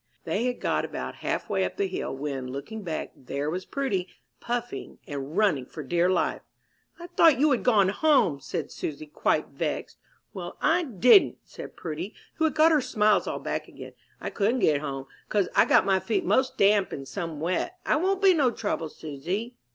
They 0.23 0.45
had 0.45 0.59
got 0.59 0.83
about 0.83 1.17
half 1.21 1.47
way 1.47 1.63
up 1.63 1.77
the 1.77 1.85
hill, 1.85 2.17
when, 2.17 2.47
looking 2.47 2.81
back, 2.81 3.11
there 3.15 3.51
was 3.51 3.67
Prudy, 3.67 4.07
puffing 4.39 4.97
and 5.05 5.37
running 5.37 5.67
for 5.67 5.83
dear 5.83 6.09
life. 6.09 6.41
"I 6.99 7.05
thought 7.05 7.39
you 7.39 7.51
had 7.51 7.61
gone 7.63 7.89
home," 7.89 8.39
said 8.39 8.71
Susy, 8.71 9.05
quite 9.05 9.49
vexed. 9.49 9.99
"Well, 10.33 10.57
I 10.59 10.81
didn't," 10.85 11.37
said 11.43 11.75
Prudy, 11.75 12.15
who 12.37 12.45
had 12.45 12.55
got 12.55 12.71
her 12.71 12.81
smiles 12.81 13.27
all 13.27 13.37
back 13.37 13.67
again; 13.67 13.93
"I 14.19 14.31
couldn't 14.31 14.61
get 14.61 14.81
home 14.81 15.05
'cause 15.29 15.49
I 15.55 15.65
got 15.65 15.85
my 15.85 15.99
feet 15.99 16.25
'most 16.25 16.57
damp 16.57 16.91
and 16.91 17.07
some 17.07 17.39
wet. 17.39 17.77
I 17.85 17.95
won't 17.97 18.23
be 18.23 18.33
no 18.33 18.49
trouble, 18.49 18.89
Susy." 18.89 19.53